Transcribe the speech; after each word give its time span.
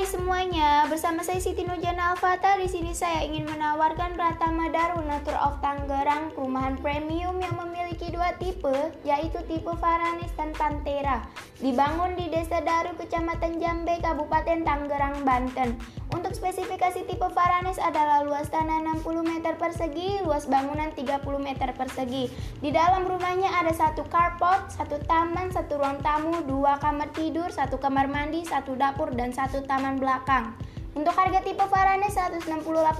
semuanya, 0.00 0.88
bersama 0.88 1.20
saya 1.20 1.36
Siti 1.36 1.68
Nurjana 1.68 2.16
Alfata. 2.16 2.56
Di 2.56 2.64
sini 2.64 2.96
saya 2.96 3.28
ingin 3.28 3.44
menawarkan 3.44 4.16
Pratama 4.16 4.72
Daru 4.72 5.04
Natur 5.04 5.36
of 5.36 5.60
Tangerang, 5.60 6.32
perumahan 6.32 6.80
premium 6.80 7.36
yang 7.36 7.52
memiliki 7.60 8.08
dua 8.08 8.32
tipe, 8.40 8.72
yaitu 9.04 9.44
tipe 9.44 9.68
Varanis 9.68 10.32
dan 10.32 10.56
Pantera. 10.56 11.28
Dibangun 11.60 12.16
di 12.16 12.32
Desa 12.32 12.64
Daru, 12.64 12.96
Kecamatan 12.96 13.60
Jambe, 13.60 14.00
Kabupaten 14.00 14.64
Tangerang, 14.64 15.20
Banten. 15.28 15.76
Untuk 16.12 16.36
spesifikasi 16.36 17.08
tipe 17.08 17.24
Varanis 17.32 17.80
adalah 17.80 18.20
luas 18.20 18.44
tanah 18.52 18.84
60 19.00 19.24
meter 19.24 19.56
persegi, 19.56 20.20
luas 20.20 20.44
bangunan 20.44 20.92
30 20.92 21.24
meter 21.40 21.72
persegi. 21.72 22.28
Di 22.60 22.68
dalam 22.68 23.08
rumahnya 23.08 23.48
ada 23.48 23.72
satu 23.72 24.04
carport, 24.12 24.68
satu 24.68 25.00
taman, 25.08 25.48
satu 25.48 25.80
ruang 25.80 26.04
tamu, 26.04 26.44
dua 26.44 26.76
kamar 26.84 27.08
tidur, 27.16 27.48
satu 27.48 27.80
kamar 27.80 28.12
mandi, 28.12 28.44
satu 28.44 28.76
dapur, 28.76 29.08
dan 29.16 29.32
satu 29.32 29.64
taman 29.64 29.96
belakang. 29.96 30.52
Untuk 30.92 31.16
harga 31.16 31.40
tipe 31.40 31.64
Varane 31.64 32.12
168 32.12 32.44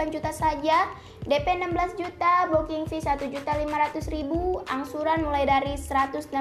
juta 0.09 0.33
saja, 0.33 0.89
DP 1.29 1.61
16 1.61 2.01
juta, 2.01 2.49
booking 2.49 2.89
fee 2.89 3.05
1 3.05 3.29
juta 3.29 3.53
500 3.53 4.09
ribu, 4.09 4.65
angsuran 4.73 5.21
mulai 5.21 5.45
dari 5.45 5.77
168 5.77 6.33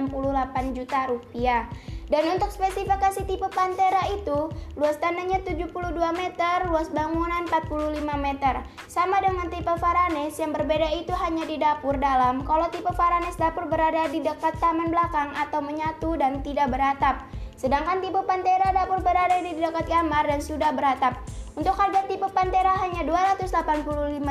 juta 0.72 1.12
rupiah. 1.12 1.68
Dan 2.08 2.32
untuk 2.40 2.56
spesifikasi 2.56 3.11
Pantera 3.52 4.08
itu, 4.16 4.48
luas 4.80 4.96
tanahnya 4.96 5.44
72 5.44 5.76
meter, 6.16 6.72
luas 6.72 6.88
bangunan 6.88 7.44
45 7.52 8.00
meter. 8.16 8.64
Sama 8.88 9.20
dengan 9.20 9.52
tipe 9.52 9.68
Varanes, 9.76 10.40
yang 10.40 10.56
berbeda 10.56 10.88
itu 10.96 11.12
hanya 11.12 11.44
di 11.44 11.60
dapur 11.60 12.00
dalam. 12.00 12.48
Kalau 12.48 12.72
tipe 12.72 12.88
Varanes 12.96 13.36
dapur 13.36 13.68
berada 13.68 14.08
di 14.08 14.24
dekat 14.24 14.56
taman 14.64 14.88
belakang 14.88 15.36
atau 15.36 15.60
menyatu 15.60 16.16
dan 16.16 16.40
tidak 16.40 16.72
beratap. 16.72 17.28
Sedangkan 17.60 18.00
tipe 18.00 18.24
Pantera 18.24 18.72
dapur 18.72 19.04
berada 19.04 19.38
di 19.44 19.52
dekat 19.54 19.86
kamar 19.86 20.32
dan 20.32 20.40
sudah 20.40 20.72
beratap. 20.72 21.20
Untuk 21.54 21.76
harga 21.76 22.08
tipe 22.08 22.26
Pantera 22.32 22.80
hanya 22.80 23.04
285 23.04 23.44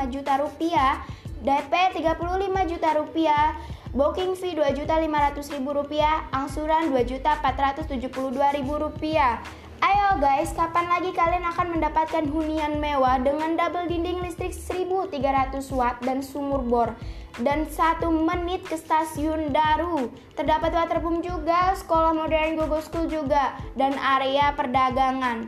juta 0.09 0.33
rupiah, 0.41 0.97
DP 1.45 1.73
35 2.01 2.69
juta 2.69 2.89
rupiah, 2.97 3.53
booking 3.91 4.39
fee 4.39 4.55
2 4.55 4.71
juta 4.71 4.95
500 5.03 5.51
ribu 5.51 5.75
rupiah, 5.75 6.23
angsuran 6.31 6.95
2 6.95 7.03
juta 7.11 7.35
472 7.43 8.07
ribu 8.55 8.79
rupiah. 8.79 9.43
Ayo 9.81 10.21
guys, 10.21 10.53
kapan 10.55 10.87
lagi 10.87 11.11
kalian 11.11 11.43
akan 11.43 11.75
mendapatkan 11.75 12.23
hunian 12.29 12.79
mewah 12.79 13.19
dengan 13.19 13.57
double 13.59 13.89
dinding 13.91 14.23
listrik 14.23 14.55
1300 14.55 15.59
watt 15.75 15.99
dan 16.05 16.23
sumur 16.23 16.63
bor? 16.63 16.95
dan 17.39 17.63
satu 17.71 18.11
menit 18.11 18.67
ke 18.67 18.75
stasiun 18.75 19.55
Daru. 19.55 20.11
Terdapat 20.35 20.75
waterboom 20.75 21.23
juga, 21.23 21.71
sekolah 21.79 22.11
modern 22.11 22.59
Gogo 22.59 22.83
School 22.83 23.07
juga, 23.07 23.55
dan 23.79 23.95
area 23.95 24.51
perdagangan. 24.51 25.47